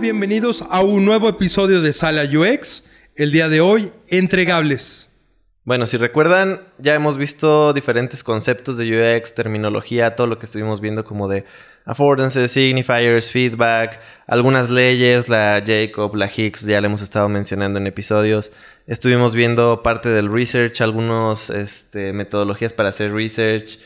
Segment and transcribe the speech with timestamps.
[0.00, 2.84] Bienvenidos a un nuevo episodio de Sala UX.
[3.16, 5.10] El día de hoy, entregables.
[5.64, 10.80] Bueno, si recuerdan, ya hemos visto diferentes conceptos de UX, terminología, todo lo que estuvimos
[10.80, 11.44] viendo como de
[11.84, 17.86] affordances, signifiers, feedback, algunas leyes, la Jacob, la Higgs, ya le hemos estado mencionando en
[17.86, 18.52] episodios.
[18.86, 23.78] Estuvimos viendo parte del research, algunas este, metodologías para hacer research.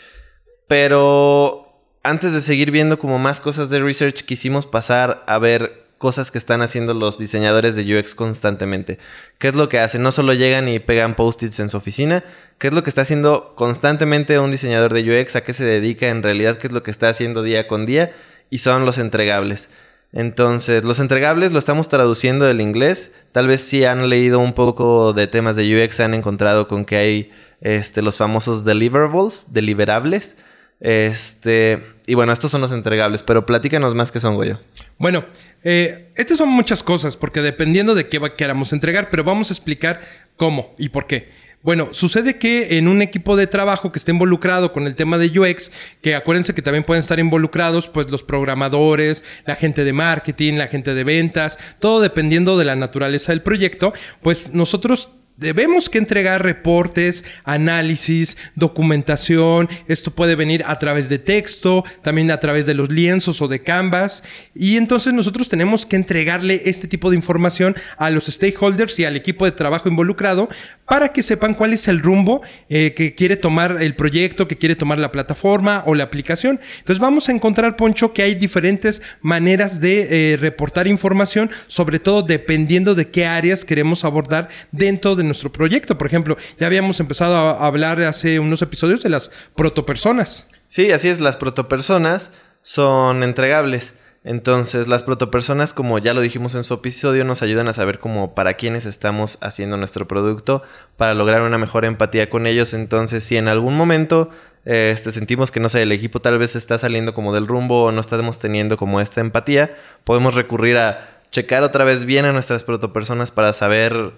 [0.68, 6.30] Pero antes de seguir viendo como más cosas de research, quisimos pasar a ver cosas
[6.30, 8.98] que están haciendo los diseñadores de UX constantemente.
[9.38, 10.02] ¿Qué es lo que hacen?
[10.02, 12.24] No solo llegan y pegan post-its en su oficina,
[12.58, 15.36] ¿qué es lo que está haciendo constantemente un diseñador de UX?
[15.36, 16.58] ¿A qué se dedica en realidad?
[16.58, 18.12] ¿Qué es lo que está haciendo día con día?
[18.50, 19.68] Y son los entregables.
[20.12, 23.12] Entonces, los entregables lo estamos traduciendo del inglés.
[23.32, 26.84] Tal vez si han leído un poco de temas de UX, se han encontrado con
[26.84, 30.36] que hay este, los famosos deliverables, deliverables.
[30.78, 34.60] Este, y bueno, estos son los entregables, pero platícanos más qué son, Goyo.
[34.98, 35.24] Bueno,
[35.62, 40.00] eh, estas son muchas cosas, porque dependiendo de qué queramos entregar, pero vamos a explicar
[40.36, 41.32] cómo y por qué.
[41.62, 45.38] Bueno, sucede que en un equipo de trabajo que esté involucrado con el tema de
[45.38, 50.54] UX, que acuérdense que también pueden estar involucrados pues los programadores, la gente de marketing,
[50.54, 55.98] la gente de ventas, todo dependiendo de la naturaleza del proyecto, pues nosotros Debemos que
[55.98, 59.68] entregar reportes, análisis, documentación.
[59.88, 63.60] Esto puede venir a través de texto, también a través de los lienzos o de
[63.64, 64.22] canvas.
[64.54, 69.16] Y entonces nosotros tenemos que entregarle este tipo de información a los stakeholders y al
[69.16, 70.48] equipo de trabajo involucrado
[70.86, 74.76] para que sepan cuál es el rumbo eh, que quiere tomar el proyecto, que quiere
[74.76, 76.60] tomar la plataforma o la aplicación.
[76.78, 82.22] Entonces vamos a encontrar, Poncho, que hay diferentes maneras de eh, reportar información, sobre todo
[82.22, 85.96] dependiendo de qué áreas queremos abordar dentro de nuestro proyecto.
[85.96, 90.48] Por ejemplo, ya habíamos empezado a hablar hace unos episodios de las protopersonas.
[90.68, 93.94] Sí, así es, las protopersonas son entregables.
[94.24, 98.34] Entonces, las protopersonas, como ya lo dijimos en su episodio, nos ayudan a saber cómo
[98.34, 100.62] para quiénes estamos haciendo nuestro producto,
[100.96, 102.72] para lograr una mejor empatía con ellos.
[102.72, 104.30] Entonces, si en algún momento
[104.64, 107.92] este, sentimos que, no sé, el equipo tal vez está saliendo como del rumbo o
[107.92, 112.64] no estamos teniendo como esta empatía, podemos recurrir a checar otra vez bien a nuestras
[112.64, 114.12] protopersonas para saber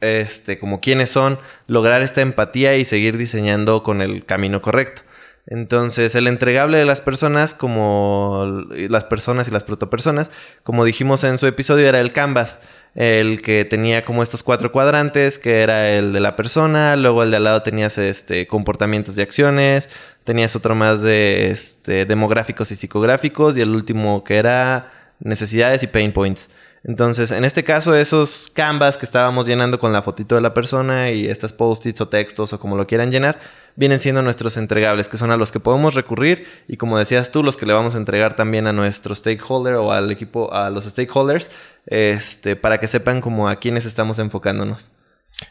[0.00, 5.02] este, como quiénes son, lograr esta empatía y seguir diseñando con el camino correcto.
[5.46, 10.30] Entonces, el entregable de las personas, como las personas y las protopersonas,
[10.62, 12.60] como dijimos en su episodio, era el canvas,
[12.94, 17.30] el que tenía como estos cuatro cuadrantes, que era el de la persona, luego el
[17.30, 19.90] de al lado tenías este, comportamientos y acciones,
[20.24, 25.88] tenías otro más de este, demográficos y psicográficos, y el último que era necesidades y
[25.88, 26.48] pain points.
[26.84, 31.10] Entonces, en este caso, esos canvas que estábamos llenando con la fotito de la persona
[31.10, 33.40] y estas post-its o textos o como lo quieran llenar,
[33.76, 37.42] vienen siendo nuestros entregables, que son a los que podemos recurrir y como decías tú,
[37.42, 40.84] los que le vamos a entregar también a nuestro stakeholder o al equipo, a los
[40.84, 41.50] stakeholders,
[41.86, 44.90] este, para que sepan como a quiénes estamos enfocándonos.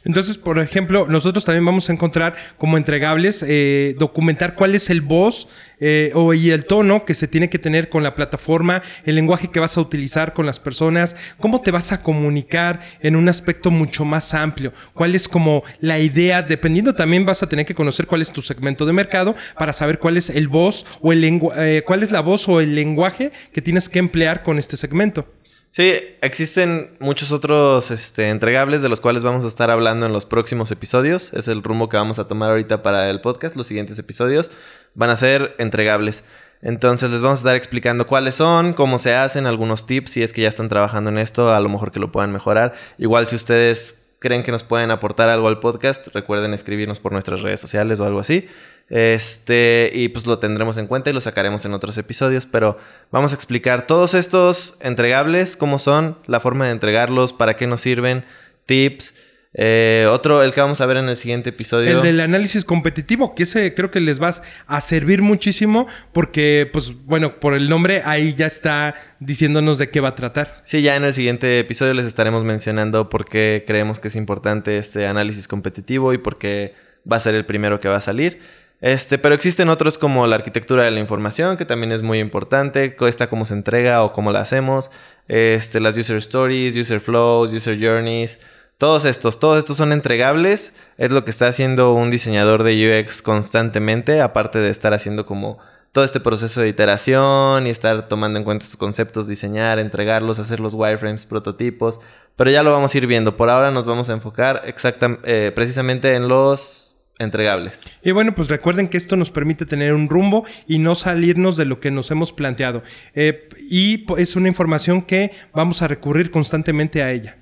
[0.06, 5.02] Entonces, por ejemplo, nosotros también vamos a encontrar como entregables, eh, documentar cuál es el
[5.02, 5.48] voz
[5.80, 9.50] eh, o, y el tono que se tiene que tener con la plataforma, el lenguaje
[9.50, 13.72] que vas a utilizar con las personas, cómo te vas a comunicar en un aspecto
[13.72, 18.08] mucho más amplio, cuál es como la idea, dependiendo también vas a tener que conocer
[18.08, 21.24] cuál es tu segmento de mercado para saber cuál es el voz o el
[21.58, 25.28] eh, cuál es la voz o el lenguaje que tienes que emplear con este segmento.
[25.74, 25.92] Sí,
[26.22, 30.70] existen muchos otros este, entregables de los cuales vamos a estar hablando en los próximos
[30.70, 31.34] episodios.
[31.34, 33.56] Es el rumbo que vamos a tomar ahorita para el podcast.
[33.56, 34.52] Los siguientes episodios
[34.94, 36.26] van a ser entregables.
[36.62, 40.32] Entonces les vamos a estar explicando cuáles son, cómo se hacen, algunos tips, si es
[40.32, 42.74] que ya están trabajando en esto, a lo mejor que lo puedan mejorar.
[43.00, 47.42] Igual si ustedes creen que nos pueden aportar algo al podcast, recuerden escribirnos por nuestras
[47.42, 48.48] redes sociales o algo así.
[48.90, 52.78] Este, y pues lo tendremos en cuenta y lo sacaremos en otros episodios, pero
[53.12, 57.82] vamos a explicar todos estos entregables, cómo son, la forma de entregarlos, para qué nos
[57.82, 58.26] sirven,
[58.66, 59.14] tips.
[59.56, 61.98] Eh, otro, el que vamos a ver en el siguiente episodio.
[61.98, 64.34] El del análisis competitivo, que ese creo que les va
[64.66, 70.00] a servir muchísimo porque, pues bueno, por el nombre ahí ya está diciéndonos de qué
[70.00, 70.60] va a tratar.
[70.64, 74.80] Sí, ya en el siguiente episodio les estaremos mencionando por qué creemos que es importante
[74.80, 76.74] este análisis competitivo y por qué
[77.10, 78.40] va a ser el primero que va a salir.
[78.84, 82.98] Este, pero existen otros como la arquitectura de la información, que también es muy importante,
[83.00, 84.92] esta cómo se entrega o cómo la hacemos,
[85.30, 88.42] este, las user stories, user flows, user journeys,
[88.78, 93.22] todos estos, todos estos son entregables, es lo que está haciendo un diseñador de UX
[93.22, 95.60] constantemente, aparte de estar haciendo como
[95.94, 100.60] todo este proceso de iteración y estar tomando en cuenta estos conceptos, diseñar, entregarlos, hacer
[100.60, 102.02] los wireframes, prototipos,
[102.36, 103.38] pero ya lo vamos a ir viendo.
[103.38, 106.93] Por ahora nos vamos a enfocar exactamente, eh, precisamente en los
[107.24, 107.80] entregables.
[108.04, 111.66] Y bueno, pues recuerden que esto nos permite tener un rumbo y no salirnos de
[111.66, 112.84] lo que nos hemos planteado.
[113.16, 117.38] Eh, y es una información que vamos a recurrir constantemente a ella.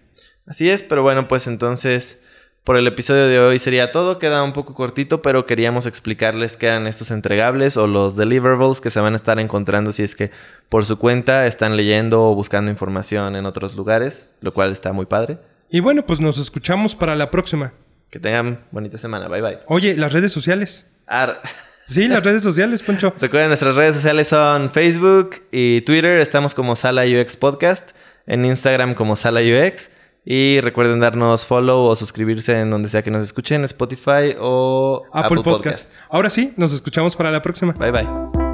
[0.46, 2.22] Así es, pero bueno, pues entonces
[2.64, 4.20] por el episodio de hoy sería todo.
[4.20, 8.92] Queda un poco cortito, pero queríamos explicarles qué eran estos entregables o los deliverables que
[8.92, 10.30] se van a estar encontrando si es que
[10.70, 15.08] por su cuenta están leyendo o buscando información en otros lugares, lo cual está muy
[15.08, 15.40] padre.
[15.72, 17.74] Y bueno, pues nos escuchamos para la próxima.
[18.12, 19.28] Que tengan bonita semana.
[19.28, 19.60] Bye bye.
[19.68, 20.86] Oye, las redes sociales.
[21.84, 23.14] Sí, las redes sociales, Poncho.
[23.20, 26.20] Recuerden, nuestras redes sociales son Facebook y Twitter.
[26.22, 27.92] Estamos como Sala UX Podcast.
[28.28, 29.90] En Instagram como Sala UX.
[30.24, 35.42] Y recuerden darnos follow o suscribirse en donde sea que nos escuchen, Spotify o Apple,
[35.44, 35.92] Podcast.
[36.10, 37.74] Ahora sí, nos escuchamos para la próxima.
[37.74, 38.51] Bye bye.